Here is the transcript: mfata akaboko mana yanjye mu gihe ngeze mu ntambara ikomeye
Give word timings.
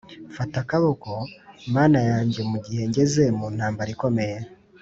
mfata 0.29 0.55
akaboko 0.63 1.09
mana 1.75 1.99
yanjye 2.09 2.41
mu 2.51 2.57
gihe 2.65 2.83
ngeze 2.89 3.23
mu 3.37 3.47
ntambara 3.55 3.89
ikomeye 3.95 4.37